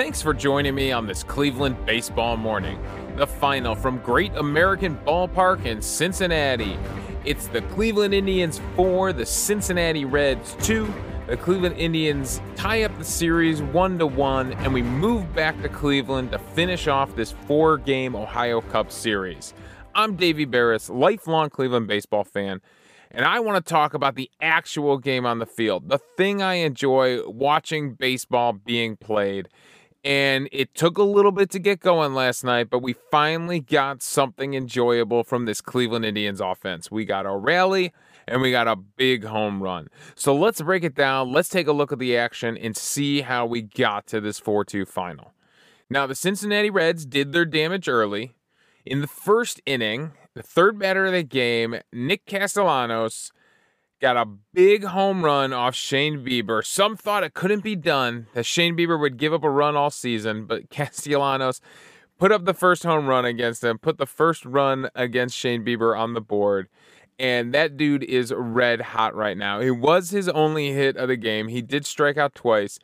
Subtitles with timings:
[0.00, 2.82] Thanks for joining me on this Cleveland baseball morning.
[3.16, 6.78] The final from Great American Ballpark in Cincinnati.
[7.26, 10.90] It's the Cleveland Indians 4, the Cincinnati Reds 2.
[11.26, 15.68] The Cleveland Indians tie up the series 1 to 1 and we move back to
[15.68, 19.52] Cleveland to finish off this four-game Ohio Cup series.
[19.94, 22.62] I'm Davey Berris, lifelong Cleveland baseball fan,
[23.10, 26.54] and I want to talk about the actual game on the field, the thing I
[26.54, 29.48] enjoy watching baseball being played.
[30.02, 34.02] And it took a little bit to get going last night, but we finally got
[34.02, 36.90] something enjoyable from this Cleveland Indians offense.
[36.90, 37.92] We got a rally
[38.26, 39.88] and we got a big home run.
[40.14, 41.32] So let's break it down.
[41.32, 44.64] Let's take a look at the action and see how we got to this 4
[44.64, 45.34] 2 final.
[45.90, 48.32] Now, the Cincinnati Reds did their damage early.
[48.86, 53.32] In the first inning, the third batter of the game, Nick Castellanos,
[54.00, 56.64] got a big home run off Shane Bieber.
[56.64, 59.90] Some thought it couldn't be done, that Shane Bieber would give up a run all
[59.90, 61.60] season, but Castellanos
[62.18, 65.98] put up the first home run against him, put the first run against Shane Bieber
[65.98, 66.68] on the board.
[67.18, 69.60] And that dude is red hot right now.
[69.60, 71.48] It was his only hit of the game.
[71.48, 72.78] He did strike out twice.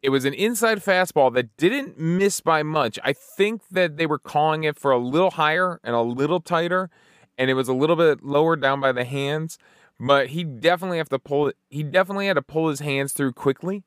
[0.00, 2.98] It was an inside fastball that didn't miss by much.
[3.02, 6.88] I think that they were calling it for a little higher and a little tighter,
[7.36, 9.58] and it was a little bit lower down by the hands.
[10.00, 11.52] But he definitely have to pull.
[11.68, 13.84] He definitely had to pull his hands through quickly,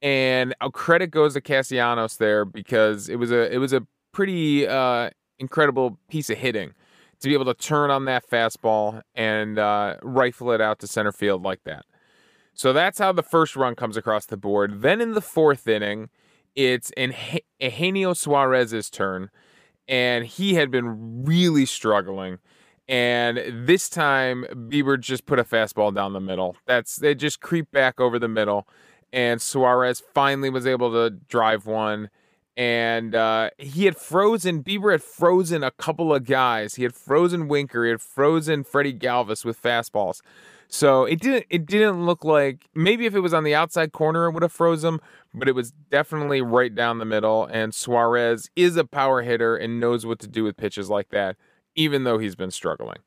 [0.00, 4.68] and a credit goes to Castellanos there because it was a it was a pretty
[4.68, 6.74] uh, incredible piece of hitting
[7.20, 11.10] to be able to turn on that fastball and uh, rifle it out to center
[11.10, 11.84] field like that.
[12.54, 14.82] So that's how the first run comes across the board.
[14.82, 16.08] Then in the fourth inning,
[16.54, 17.14] it's in
[17.60, 19.30] Eugenio Suarez's turn,
[19.88, 22.38] and he had been really struggling.
[22.88, 26.56] And this time, Bieber just put a fastball down the middle.
[26.66, 28.66] That's they just creep back over the middle,
[29.12, 32.10] and Suarez finally was able to drive one.
[32.56, 34.64] And uh, he had frozen.
[34.64, 36.74] Bieber had frozen a couple of guys.
[36.74, 37.84] He had frozen Winker.
[37.84, 40.22] He had frozen Freddie Galvis with fastballs.
[40.68, 44.26] So it didn't it didn't look like maybe if it was on the outside corner
[44.26, 45.00] it would have froze him,
[45.32, 47.46] but it was definitely right down the middle.
[47.46, 51.36] And Suarez is a power hitter and knows what to do with pitches like that,
[51.78, 52.98] even though he's been struggling.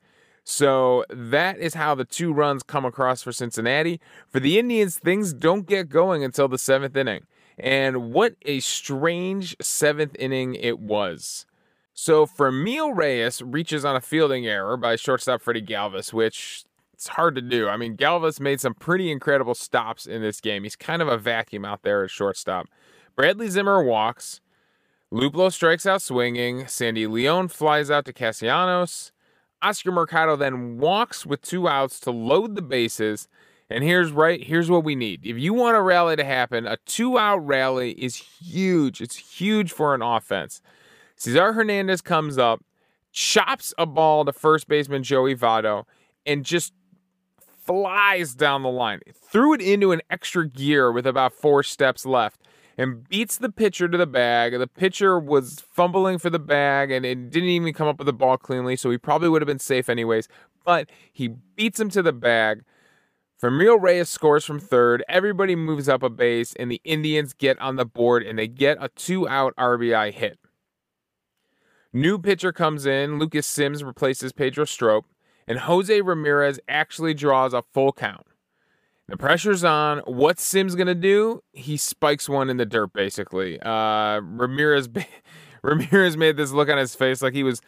[0.43, 3.99] So that is how the two runs come across for Cincinnati.
[4.29, 7.25] For the Indians, things don't get going until the seventh inning.
[7.59, 11.45] And what a strange seventh inning it was.
[11.93, 17.35] So Franmil Reyes reaches on a fielding error by shortstop Freddie Galvis, which it's hard
[17.35, 17.67] to do.
[17.67, 20.63] I mean, Galvis made some pretty incredible stops in this game.
[20.63, 22.67] He's kind of a vacuum out there at shortstop.
[23.15, 24.39] Bradley Zimmer walks.
[25.13, 26.67] Luplow strikes out swinging.
[26.67, 29.11] Sandy Leon flies out to Castellanos.
[29.61, 33.27] Oscar Mercado then walks with two outs to load the bases.
[33.69, 35.25] And here's right, here's what we need.
[35.25, 39.01] If you want a rally to happen, a two-out rally is huge.
[39.01, 40.61] It's huge for an offense.
[41.15, 42.61] Cesar Hernandez comes up,
[43.11, 45.85] chops a ball to first baseman Joey Votto,
[46.25, 46.73] and just
[47.63, 52.40] flies down the line, threw it into an extra gear with about four steps left,
[52.81, 54.57] and beats the pitcher to the bag.
[54.57, 58.13] The pitcher was fumbling for the bag and it didn't even come up with the
[58.13, 60.27] ball cleanly, so he probably would have been safe anyways.
[60.65, 62.63] But he beats him to the bag.
[63.41, 65.03] Franmil Reyes scores from third.
[65.07, 68.77] Everybody moves up a base, and the Indians get on the board and they get
[68.79, 70.39] a two out RBI hit.
[71.93, 73.19] New pitcher comes in.
[73.19, 75.05] Lucas Sims replaces Pedro Strop
[75.47, 78.25] and Jose Ramirez actually draws a full count.
[79.11, 79.99] The pressure's on.
[80.05, 81.43] What's Sims gonna do?
[81.51, 83.59] He spikes one in the dirt, basically.
[83.59, 84.87] Uh, Ramirez,
[85.63, 87.61] Ramirez made this look on his face like he was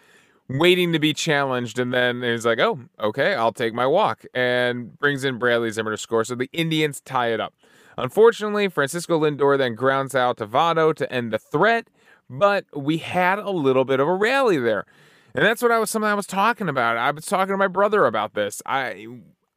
[0.47, 4.97] waiting to be challenged, and then he's like, "Oh, okay, I'll take my walk," and
[4.97, 6.23] brings in Bradley Zimmer to score.
[6.23, 7.53] So the Indians tie it up.
[7.97, 10.45] Unfortunately, Francisco Lindor then grounds out to
[10.95, 11.89] to end the threat,
[12.29, 14.85] but we had a little bit of a rally there.
[15.35, 16.95] And that's what I was something I was talking about.
[16.95, 18.61] I was talking to my brother about this.
[18.65, 19.07] I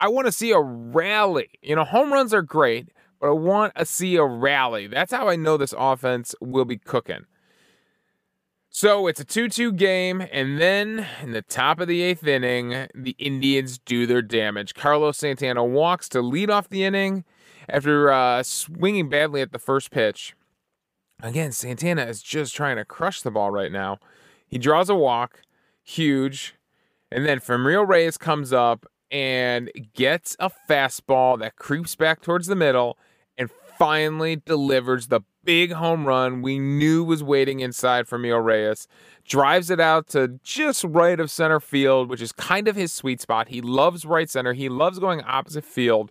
[0.01, 1.49] I want to see a rally.
[1.63, 2.89] You know, home runs are great,
[3.21, 4.87] but I want to see a rally.
[4.87, 7.25] That's how I know this offense will be cooking.
[8.69, 12.89] So it's a 2 2 game, and then in the top of the eighth inning,
[12.95, 14.75] the Indians do their damage.
[14.75, 17.25] Carlos Santana walks to lead off the inning
[17.71, 20.35] after uh, swinging badly at the first pitch.
[21.23, 23.99] Again, Santana is just trying to crush the ball right now.
[24.47, 25.41] He draws a walk,
[25.83, 26.55] huge.
[27.11, 32.57] And then Franmil Reyes comes up and gets a fastball that creeps back towards the
[32.57, 32.99] middle
[33.39, 38.89] and finally delivers the big home run we knew was waiting inside Franmil Reyes.
[39.25, 43.21] Drives it out to just right of center field, which is kind of his sweet
[43.21, 43.49] spot.
[43.49, 44.53] He loves right center.
[44.53, 46.11] He loves going opposite field.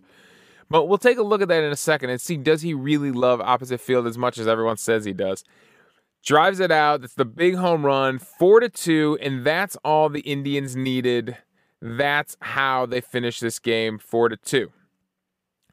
[0.68, 3.12] But we'll take a look at that in a second and see does he really
[3.12, 5.44] love opposite field as much as everyone says he does.
[6.24, 7.00] drives it out.
[7.00, 11.38] That's the big home run, four to two, and that's all the Indians needed.
[11.80, 14.72] That's how they finished this game, four to two.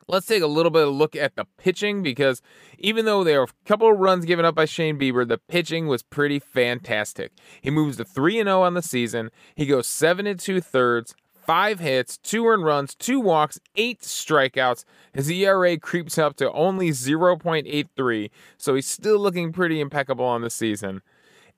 [0.07, 2.41] Let's take a little bit of a look at the pitching because
[2.77, 5.87] even though there were a couple of runs given up by Shane Bieber, the pitching
[5.87, 7.31] was pretty fantastic.
[7.61, 9.31] He moves to 3 0 on the season.
[9.55, 11.15] He goes 7 and 2 thirds,
[11.45, 14.85] five hits, two earned runs, two walks, eight strikeouts.
[15.13, 20.49] His ERA creeps up to only 0.83, so he's still looking pretty impeccable on the
[20.49, 21.01] season.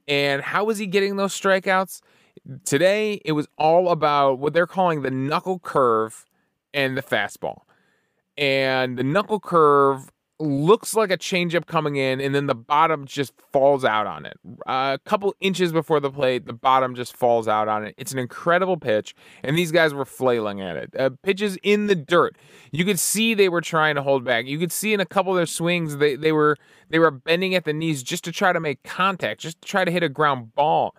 [0.08, 2.02] And how was he getting those strikeouts?
[2.64, 6.26] Today, it was all about what they're calling the knuckle curve
[6.74, 7.62] and the fastball.
[8.38, 13.34] And the knuckle curve looks like a changeup coming in, and then the bottom just
[13.54, 14.38] falls out on it.
[14.68, 17.96] Uh, a couple inches before the plate, the bottom just falls out on it.
[17.98, 20.94] It's an incredible pitch, and these guys were flailing at it.
[20.98, 22.36] Uh, pitches in the dirt.
[22.72, 24.46] You could see they were trying to hold back.
[24.46, 26.58] You could see in a couple of their swings they they were
[26.90, 29.86] they were bending at the knees just to try to make contact, just to try
[29.86, 30.96] to hit a ground ball,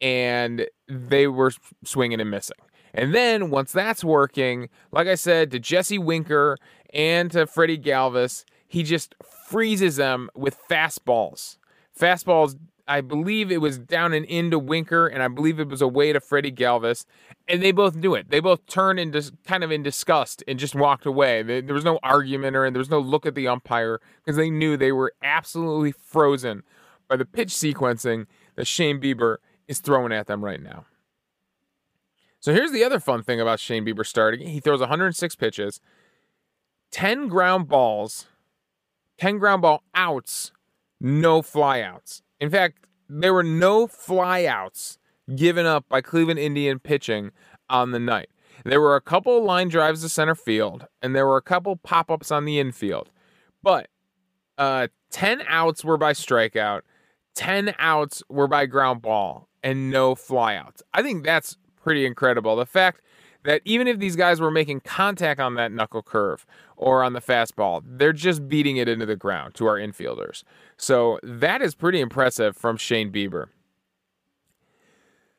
[0.00, 1.52] and they were
[1.84, 2.56] swinging and missing.
[2.94, 6.56] And then once that's working, like I said, to Jesse Winker
[6.92, 9.14] and to Freddie Galvis, he just
[9.48, 11.58] freezes them with fastballs.
[11.98, 12.56] Fastballs,
[12.86, 16.20] I believe it was down and into Winker, and I believe it was away to
[16.20, 17.04] Freddie Galvis,
[17.46, 18.30] and they both knew it.
[18.30, 21.42] They both turned into kind of in disgust and just walked away.
[21.42, 24.76] There was no argument or there was no look at the umpire because they knew
[24.76, 26.62] they were absolutely frozen
[27.08, 29.36] by the pitch sequencing that Shane Bieber
[29.68, 30.86] is throwing at them right now.
[32.40, 34.48] So here's the other fun thing about Shane Bieber starting.
[34.48, 35.80] He throws 106 pitches,
[36.90, 38.26] 10 ground balls
[39.18, 40.52] 10 ground ball outs,
[41.00, 42.22] no flyouts.
[42.40, 44.98] In fact, there were no flyouts
[45.34, 47.32] given up by Cleveland Indian pitching
[47.68, 48.30] on the night.
[48.64, 52.10] There were a couple line drives to center field, and there were a couple pop
[52.10, 53.10] ups on the infield.
[53.62, 53.88] But
[54.56, 56.82] uh, 10 outs were by strikeout,
[57.34, 60.82] 10 outs were by ground ball, and no flyouts.
[60.94, 62.56] I think that's pretty incredible.
[62.56, 63.02] The fact
[63.44, 66.44] that even if these guys were making contact on that knuckle curve
[66.76, 70.42] or on the fastball, they're just beating it into the ground to our infielders.
[70.76, 73.46] So that is pretty impressive from Shane Bieber.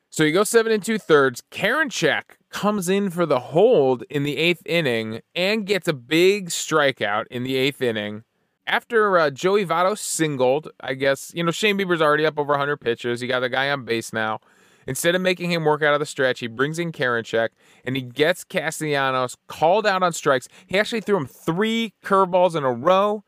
[0.08, 1.42] So you go seven and two thirds.
[1.52, 7.26] Karinchak comes in for the hold in the eighth inning and gets a big strikeout
[7.30, 8.24] in the eighth inning.
[8.70, 12.76] After uh, Joey Votto singled, I guess, you know, Shane Bieber's already up over 100
[12.76, 13.20] pitches.
[13.20, 14.38] You got a guy on base now.
[14.86, 17.48] Instead of making him work out of the stretch, he brings in Karinchak
[17.84, 20.46] and he gets Castellanos called out on strikes.
[20.68, 23.24] He actually threw him three curveballs in a row,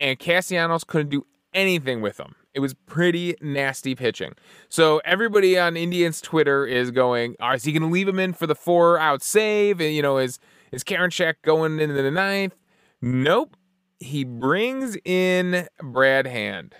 [0.00, 2.34] and Castellanos couldn't do anything with them.
[2.54, 4.32] It was pretty nasty pitching.
[4.70, 8.32] So everybody on Indians Twitter is going, oh, is he going to leave him in
[8.32, 9.82] for the four out save?
[9.82, 10.38] And, you know, is
[10.72, 12.54] is Karinchak going into the ninth?
[13.02, 13.54] Nope.
[14.02, 16.74] He brings in Brad Hand.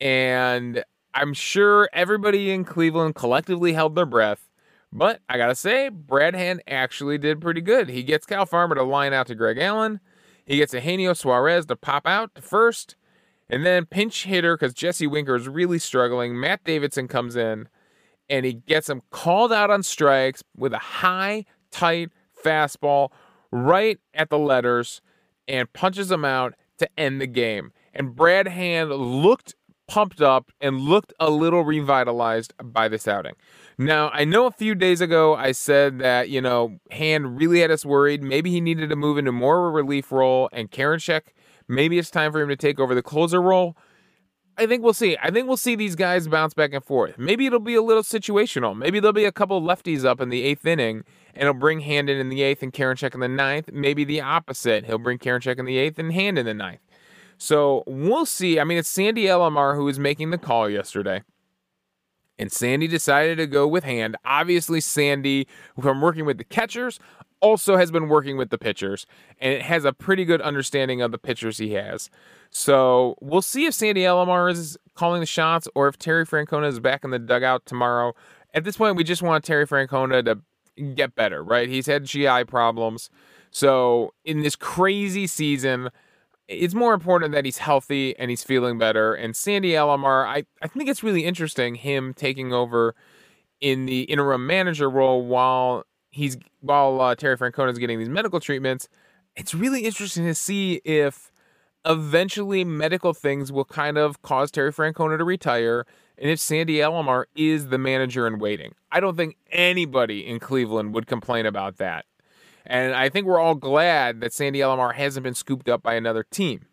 [0.00, 4.48] And I'm sure everybody in Cleveland collectively held their breath.
[4.92, 7.90] But I gotta say, Brad Hand actually did pretty good.
[7.90, 10.00] He gets Kyle Farmer to line out to Greg Allen.
[10.46, 12.96] He gets Eugenio Suarez to pop out to first.
[13.50, 16.40] And then pinch hitter, because Jesse Winker is really struggling.
[16.40, 17.68] Matt Davidson comes in
[18.28, 22.10] and he gets him called out on strikes with a high, tight
[22.42, 23.10] fastball
[23.52, 25.00] right at the letters
[25.48, 27.72] and punches him out to end the game.
[27.94, 29.54] And Brad Hand looked
[29.88, 33.34] pumped up and looked a little revitalized by this outing.
[33.78, 37.70] Now, I know a few days ago I said that, you know, Hand really had
[37.70, 38.22] us worried.
[38.22, 41.28] Maybe he needed to move into more of a relief role, and Karinchak,
[41.68, 43.76] maybe it's time for him to take over the closer role.
[44.58, 45.16] I think we'll see.
[45.22, 47.18] I think we'll see these guys bounce back and forth.
[47.18, 48.76] Maybe it'll be a little situational.
[48.76, 52.18] Maybe there'll be a couple lefties up in the eighth inning, and he'll bring Handon
[52.18, 53.70] in the eighth and Karinchak in the ninth.
[53.72, 54.86] Maybe the opposite.
[54.86, 56.80] He'll bring Karinchak in the eighth and Handon in the ninth.
[57.38, 58.58] So we'll see.
[58.58, 61.22] I mean, it's Sandy Alomar who was making the call yesterday.
[62.38, 64.16] And Sandy decided to go with hand.
[64.24, 65.46] Obviously, Sandy,
[65.80, 66.98] from working with the catchers,
[67.40, 69.06] also has been working with the pitchers
[69.38, 72.10] and it has a pretty good understanding of the pitchers he has.
[72.50, 76.80] So we'll see if Sandy Alomar is calling the shots or if Terry Francona is
[76.80, 78.14] back in the dugout tomorrow.
[78.54, 80.40] At this point, we just want Terry Francona to
[80.94, 81.68] get better, right?
[81.68, 83.10] He's had GI problems.
[83.50, 85.90] So in this crazy season,
[86.48, 89.14] it's more important that he's healthy and he's feeling better.
[89.14, 92.94] And Sandy Alomar, I, I think it's really interesting him taking over
[93.60, 95.84] in the interim manager role while
[96.16, 98.88] he's while uh, Terry Francona is getting these medical treatments.
[99.36, 101.30] It's really interesting to see if
[101.84, 105.86] eventually medical things will kind of cause Terry Francona to retire
[106.18, 108.74] and if Sandy Alomar is the manager in waiting.
[108.90, 112.06] I don't think anybody in Cleveland would complain about that.
[112.64, 116.24] And I think we're all glad that Sandy Alomar hasn't been scooped up by another
[116.24, 116.66] team.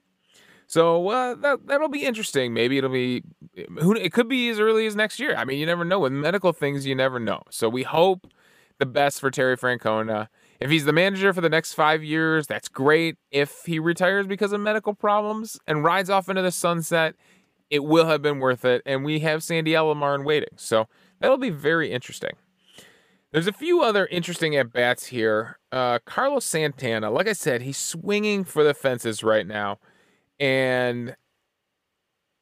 [0.65, 2.53] So uh, that that'll be interesting.
[2.53, 3.23] Maybe it'll be
[3.79, 5.35] who it could be as early as next year.
[5.35, 6.88] I mean, you never know with medical things.
[6.88, 7.43] You never know.
[7.51, 8.25] So we hope
[8.83, 10.27] the best for Terry Francona.
[10.59, 13.15] If he's the manager for the next five years, that's great.
[13.31, 17.15] If he retires because of medical problems and rides off into the sunset,
[17.69, 18.81] it will have been worth it.
[18.85, 20.57] And we have Sandy Alomar in waiting.
[20.57, 20.89] So
[21.21, 22.31] that'll be very interesting.
[23.31, 25.59] There's a few other interesting at bats here.
[25.71, 29.79] Uh, Carlos Santana, like I said, he's swinging for the fences right now.
[30.41, 31.15] And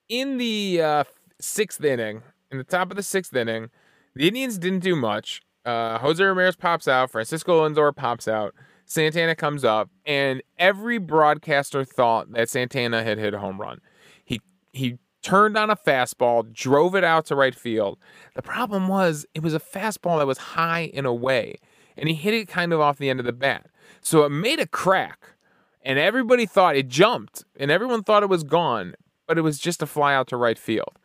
[0.09, 1.03] in the uh,
[1.39, 3.69] sixth inning, in the top of the sixth inning,
[4.15, 5.43] the Indians didn't do much.
[5.65, 11.85] Uh, Jose Ramirez pops out, Francisco Lindor pops out, Santana comes up, and every broadcaster
[11.85, 13.79] thought that Santana had hit a home run.
[14.25, 14.41] He
[14.73, 17.99] he turned on a fastball, drove it out to right field.
[18.35, 21.55] The problem was it was a fastball that was high and away,
[21.95, 23.67] and he hit it kind of off the end of the bat.
[24.01, 25.35] So it made a crack,
[25.83, 28.95] and everybody thought it jumped, and everyone thought it was gone,
[29.27, 30.97] but it was just a fly out to right field.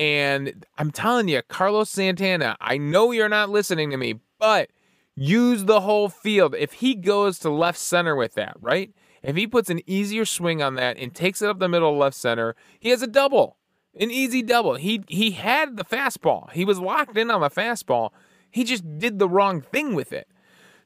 [0.00, 4.70] And I'm telling you, Carlos Santana, I know you're not listening to me, but
[5.14, 6.54] use the whole field.
[6.54, 8.94] If he goes to left center with that, right?
[9.22, 12.16] If he puts an easier swing on that and takes it up the middle left
[12.16, 13.58] center, he has a double.
[13.94, 14.76] An easy double.
[14.76, 16.50] He he had the fastball.
[16.52, 18.12] He was locked in on the fastball.
[18.50, 20.28] He just did the wrong thing with it.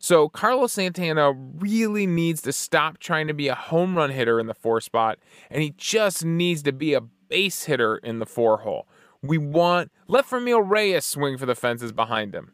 [0.01, 4.49] So Carlos Santana really needs to stop trying to be a home run hitter in
[4.49, 8.59] the four spot, and he just needs to be a base hitter in the four
[8.59, 8.89] hole.
[9.25, 12.53] We want let Franmil Reyes swing for the fences behind him.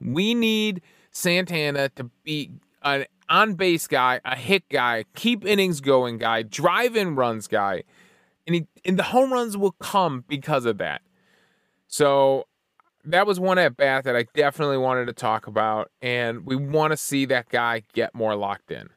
[0.00, 6.18] We need Santana to be an on base guy, a hit guy, keep innings going
[6.18, 7.82] guy, drive in runs guy.
[8.46, 11.00] And, he, and the home runs will come because of that.
[11.86, 12.46] So
[13.04, 15.90] that was one at bat that I definitely wanted to talk about.
[16.00, 18.88] And we want to see that guy get more locked in.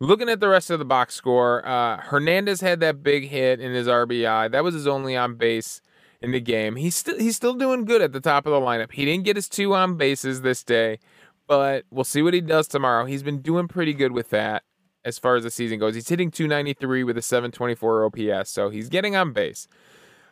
[0.00, 3.72] Looking at the rest of the box score, uh, Hernandez had that big hit in
[3.72, 4.50] his RBI.
[4.50, 5.80] That was his only on base
[6.22, 6.76] in the game.
[6.76, 8.92] He's still he's still doing good at the top of the lineup.
[8.92, 10.98] He didn't get his two on bases this day,
[11.46, 13.04] but we'll see what he does tomorrow.
[13.04, 14.62] He's been doing pretty good with that
[15.04, 15.94] as far as the season goes.
[15.94, 19.66] He's hitting 293 with a 724 OPS, so he's getting on base.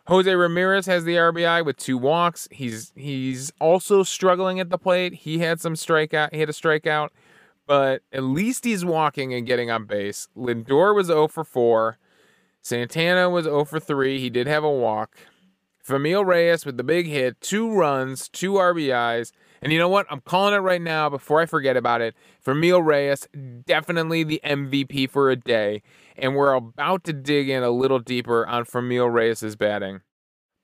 [0.07, 2.49] Jose Ramirez has the RBI with two walks.
[2.51, 5.15] He's he's also struggling at the plate.
[5.15, 6.33] He had some strikeout.
[6.33, 7.11] He had a strikeout,
[7.67, 10.29] but at least he's walking and getting on base.
[10.37, 11.99] Lindor was 0 for 4.
[12.63, 14.19] Santana was 0 for 3.
[14.19, 15.17] He did have a walk.
[15.87, 19.33] Franmil Reyes with the big hit, two runs, two RBIs.
[19.63, 20.07] And you know what?
[20.11, 22.15] I'm calling it right now before I forget about it.
[22.45, 23.29] Franmil Reyes,
[23.67, 25.83] definitely the MVP for a day.
[26.17, 30.01] And we're about to dig in a little deeper on Franmil Reyes' batting.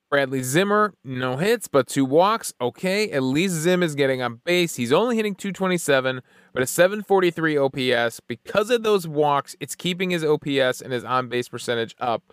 [0.09, 2.53] Bradley Zimmer, no hits, but two walks.
[2.61, 4.77] Okay, at least Zim is getting on base.
[4.77, 6.21] He's only hitting 227,
[6.53, 8.21] but a 743 OPS.
[8.21, 12.23] Because of those walks, it's keeping his OPS and his on base percentage up.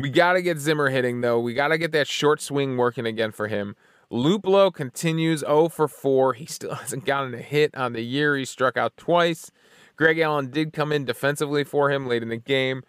[0.00, 1.38] We got to get Zimmer hitting, though.
[1.38, 3.76] We got to get that short swing working again for him.
[4.10, 6.34] Luplow continues 0 for 4.
[6.34, 8.36] He still hasn't gotten a hit on the year.
[8.36, 9.50] He struck out twice.
[9.96, 12.82] Greg Allen did come in defensively for him late in the game.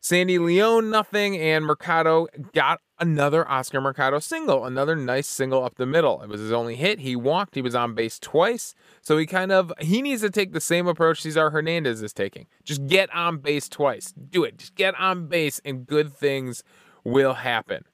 [0.00, 1.36] Sandy Leon, nothing.
[1.36, 6.22] And Mercado got another Oscar Mercado single, another nice single up the middle.
[6.22, 7.00] It was his only hit.
[7.00, 7.54] He walked.
[7.54, 8.74] He was on base twice.
[9.00, 12.46] So he kind of he needs to take the same approach Cesar Hernandez is taking.
[12.64, 14.12] Just get on base twice.
[14.12, 14.58] Do it.
[14.58, 16.64] Just get on base and good things
[17.04, 17.84] will happen.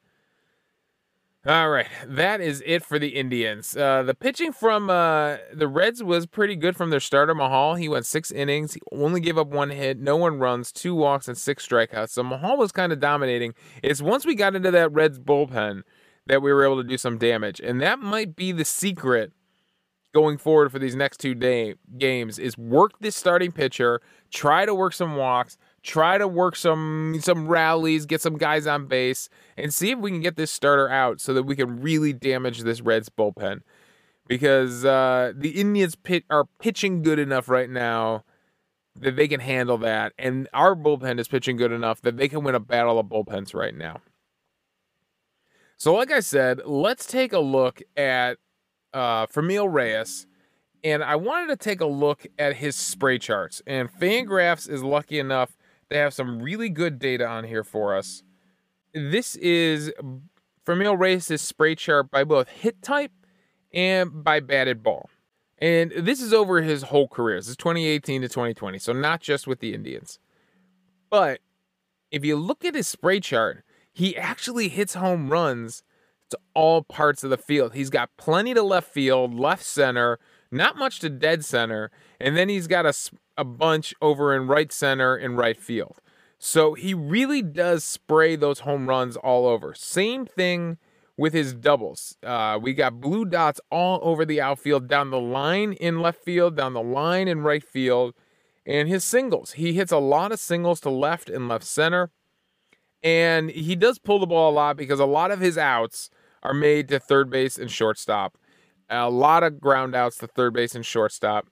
[1.45, 3.77] All right, that is it for the Indians.
[3.77, 7.75] Uh, the pitching from uh, the Reds was pretty good from their starter Mahal.
[7.75, 8.75] He went six innings.
[8.75, 12.11] He only gave up one hit, no one runs, two walks, and six strikeouts.
[12.11, 13.55] So Mahal was kind of dominating.
[13.83, 15.83] It's once we got into that Reds bullpen
[16.29, 19.33] that we were able to do some damage, and that might be the secret
[20.15, 22.39] going forward for these next two day games.
[22.39, 27.49] Is work this starting pitcher, try to work some walks try to work some some
[27.49, 31.21] rallies, get some guys on base, and see if we can get this starter out
[31.21, 33.61] so that we can really damage this Reds bullpen.
[34.29, 38.25] Because uh, the Indians pit, are pitching good enough right now
[38.95, 42.45] that they can handle that, and our bullpen is pitching good enough that they can
[42.45, 44.01] win a battle of bullpens right now.
[45.77, 48.39] So, like I said, let's take a look at
[48.95, 50.27] uh, Reyes
[50.85, 53.63] and I wanted to take a look at his spray charts.
[53.67, 55.57] And Fangraphs is lucky enough
[55.93, 58.23] they have some really good data on here for us.
[58.95, 59.93] This is
[60.67, 63.13] Franmil Reyes' spray chart by both hit type
[63.75, 65.11] and by batted ball.
[65.59, 67.37] And this is over his whole career.
[67.37, 70.19] This is 2018 to 2020, so not just with the Indians.
[71.11, 71.41] But
[72.11, 75.83] if you look at his spray chart, he actually hits home runs
[76.31, 77.75] to all parts of the field.
[77.75, 80.19] He's got plenty to left field, left center,
[80.51, 82.95] not much to dead center, and then he's got a,
[83.37, 86.01] a bunch over in right center and right field.
[86.39, 89.75] So he really does spray those home runs all over.
[89.75, 90.79] Same thing
[91.17, 92.17] with his doubles.
[92.23, 96.57] Uh, we got blue dots all over the outfield, down the line in left field,
[96.57, 98.15] down the line in right field,
[98.67, 99.53] and his singles.
[99.53, 102.11] He hits a lot of singles to left and left center.
[103.03, 106.11] And he does pull the ball a lot because a lot of his outs
[106.43, 108.37] are made to third base and shortstop.
[108.89, 111.47] A lot of ground outs to third base and shortstop.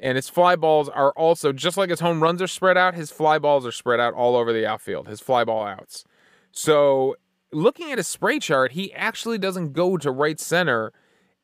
[0.00, 3.10] And his fly balls are also, just like his home runs are spread out, his
[3.10, 6.04] fly balls are spread out all over the outfield, his fly ball outs.
[6.52, 7.16] So,
[7.52, 10.92] looking at his spray chart, he actually doesn't go to right center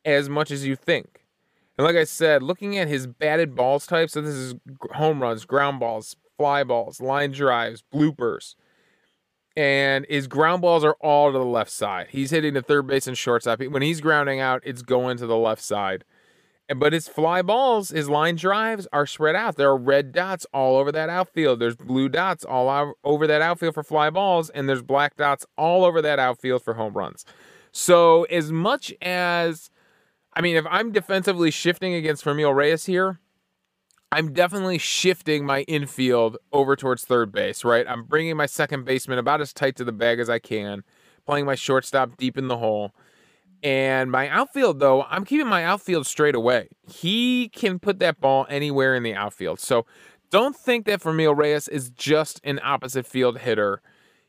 [0.04, 1.24] as much as you think.
[1.76, 4.54] And like I said, looking at his batted balls type, so this is
[4.92, 8.54] home runs, ground balls, fly balls, line drives, bloopers.
[9.56, 12.08] And his ground balls are all to the left side.
[12.10, 13.60] He's hitting the third base and shortstop.
[13.60, 16.04] When he's grounding out, it's going to the left side.
[16.74, 19.56] But his fly balls, his line drives are spread out.
[19.56, 21.58] There are red dots all over that outfield.
[21.60, 25.84] There's blue dots all over that outfield for fly balls, and there's black dots all
[25.84, 27.26] over that outfield for home runs.
[27.70, 29.68] So, as much as,
[30.32, 33.20] I mean, if I'm defensively shifting against Franmil Reyes here,
[34.10, 37.84] I'm definitely shifting my infield over towards third base, right?
[37.86, 40.84] I'm bringing my second baseman about as tight to the bag as I can,
[41.26, 42.94] playing my shortstop deep in the hole.
[43.64, 46.68] And my outfield, though, I'm keeping my outfield straight away.
[46.86, 49.58] He can put that ball anywhere in the outfield.
[49.58, 49.86] So
[50.30, 53.80] don't think that Franmil Reyes is just an opposite field hitter.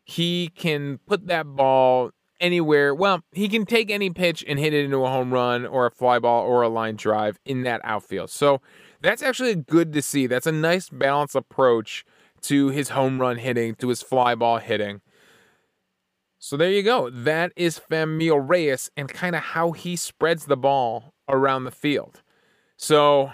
[0.05, 2.95] He can put that ball anywhere.
[2.95, 5.91] Well, he can take any pitch and hit it into a home run or a
[5.91, 8.29] fly ball or a line drive in that outfield.
[8.29, 8.61] So
[9.01, 10.27] that's actually good to see.
[10.27, 12.05] That's a nice balanced approach
[12.43, 15.01] to his home run hitting, to his fly ball hitting.
[16.39, 17.09] So there you go.
[17.09, 22.21] That is Franmil Reyes and kind of how he spreads the ball around the field.
[22.77, 23.31] So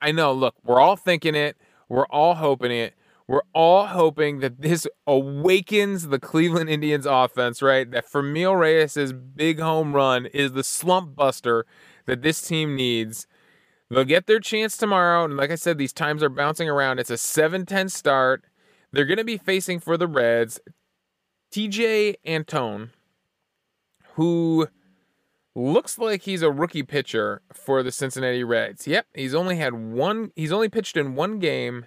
[0.00, 1.56] I know, look, we're all thinking it,
[1.88, 2.94] we're all hoping it.
[3.28, 7.90] We're all hoping that this awakens the Cleveland Indians offense, right?
[7.90, 11.64] That Franmil Reyes' big home run is the slump buster
[12.06, 13.26] that this team needs.
[13.88, 15.24] They'll get their chance tomorrow.
[15.24, 16.98] And like I said, these times are bouncing around.
[16.98, 18.44] It's a 7 10 start.
[18.90, 20.60] They're going to be facing for the Reds.
[21.52, 22.90] Tejay Antone,
[24.14, 24.68] who
[25.54, 28.86] looks like he's a rookie pitcher for the Cincinnati Reds.
[28.86, 30.32] Yep, he's only had one.
[30.34, 31.86] He's only pitched in one game.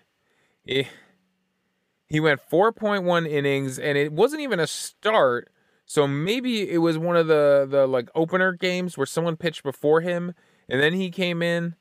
[0.63, 0.87] He,
[2.07, 5.51] he went 4.1 innings, and it wasn't even a start.
[5.87, 10.01] So maybe it was one of the the like opener games where someone pitched before
[10.01, 10.35] him,
[10.69, 11.75] and then he came in.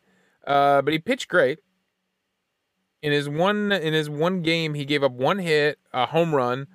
[0.47, 1.59] Uh, but he pitched great.
[3.03, 6.66] In his one in his one game, he gave up one hit, a home run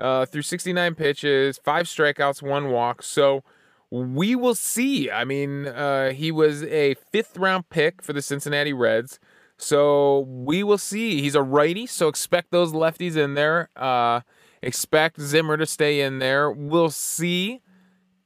[0.00, 3.02] uh, through 69 pitches, five strikeouts, one walk.
[3.02, 3.42] So
[3.90, 5.10] we will see.
[5.10, 9.18] I mean, uh, he was a fifth round pick for the Cincinnati Reds.
[9.56, 11.22] So we will see.
[11.22, 13.70] He's a righty, so expect those lefties in there.
[13.76, 14.20] Uh,
[14.62, 16.50] expect Zimmer to stay in there.
[16.50, 17.60] We'll see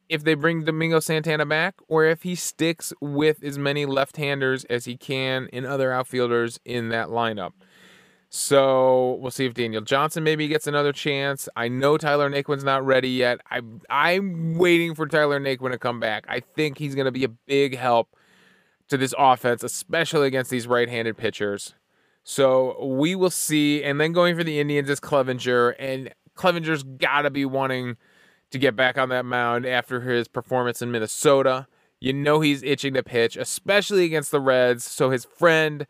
[0.09, 4.65] if they bring Domingo Santana back or if he sticks with as many left handers
[4.65, 7.53] as he can in other outfielders in that lineup.
[8.31, 11.49] So we'll see if Daniel Johnson maybe gets another chance.
[11.57, 13.41] I know Tyler Naquin's not ready yet.
[13.51, 16.27] I I'm waiting for Tyler Naquin to come back.
[16.29, 18.15] I think he's going to be a big help
[18.89, 21.75] to this offense, especially against these right-handed pitchers.
[22.23, 23.83] So we will see.
[23.83, 27.97] And then going for the Indians is Clevinger, and Clevinger's got to be wanting
[28.51, 31.67] to get back on that mound after his performance in Minnesota.
[32.01, 34.85] You know he's itching to pitch, especially against the Reds.
[34.85, 35.87] So his friend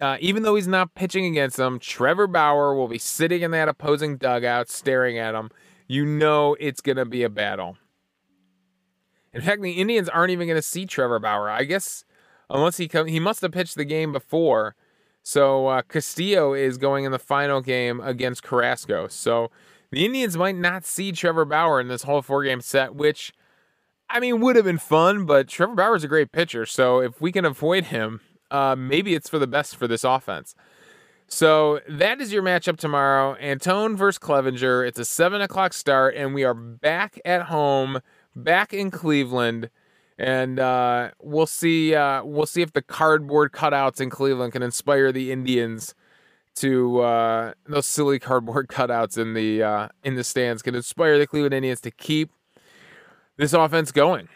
[0.00, 3.68] uh, even though he's not pitching against them, Trevor Bauer will be sitting in that
[3.68, 5.50] opposing dugout staring at him.
[5.88, 7.78] You know it's going to be a battle.
[9.32, 11.48] In fact, the Indians aren't even going to see Trevor Bauer.
[11.48, 12.04] I guess
[12.50, 14.74] unless he come, he must have pitched the game before.
[15.22, 19.08] So uh, Castillo is going in the final game against Carrasco.
[19.08, 19.50] So
[19.90, 23.32] the Indians might not see Trevor Bauer in this whole four game set, which
[24.08, 25.26] I mean would have been fun.
[25.26, 29.14] But Trevor Bauer is a great pitcher, so if we can avoid him, uh, maybe
[29.14, 30.54] it's for the best for this offense.
[31.28, 33.36] So that is your matchup tomorrow.
[33.40, 34.86] Antone versus Clevinger.
[34.86, 38.00] It's a seven o'clock start, and we are back at home,
[38.36, 39.70] back in Cleveland,
[40.18, 41.94] and uh, we'll see.
[41.94, 45.94] Uh, we'll see if the cardboard cutouts in Cleveland can inspire the Indians
[46.56, 51.26] to uh, those silly cardboard cutouts in the uh, in the stands can inspire the
[51.26, 52.30] Cleveland Indians to keep
[53.36, 54.28] this offense going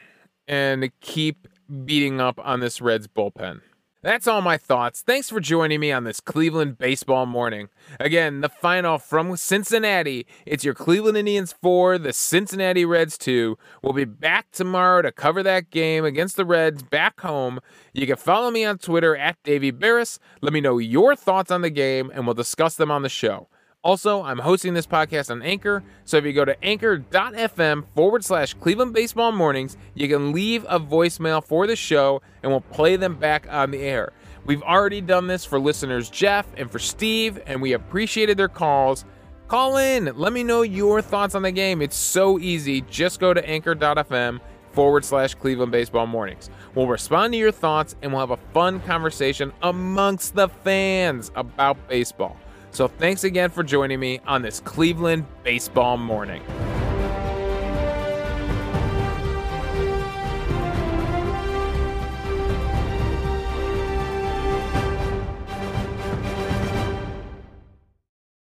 [0.46, 1.46] and keep
[1.84, 3.60] beating up on this Reds bullpen.
[4.02, 5.02] That's all my thoughts.
[5.02, 7.68] Thanks for joining me on this Cleveland baseball morning.
[7.98, 10.26] Again, the final from Cincinnati.
[10.46, 13.58] It's your Cleveland Indians 4, the Cincinnati Reds 2.
[13.82, 17.60] We'll be back tomorrow to cover that game against the Reds back home.
[17.92, 20.18] You can follow me on Twitter at Davey Berris.
[20.40, 23.48] Let me know your thoughts on the game, and we'll discuss them on the show.
[23.82, 28.52] Also, I'm hosting this podcast on Anchor, so if you go to anchor.fm forward slash
[28.52, 33.14] Cleveland Baseball Mornings, you can leave a voicemail for the show and we'll play them
[33.14, 34.12] back on the air.
[34.44, 39.06] We've already done this for listeners Jeff and for Steve, and we appreciated their calls.
[39.48, 41.80] Call in, let me know your thoughts on the game.
[41.80, 42.82] It's so easy.
[42.82, 44.40] Just go to anchor.fm
[44.72, 46.50] forward slash Cleveland Baseball Mornings.
[46.74, 51.88] We'll respond to your thoughts and we'll have a fun conversation amongst the fans about
[51.88, 52.36] baseball.
[52.72, 56.42] So thanks again for joining me on this Cleveland baseball morning.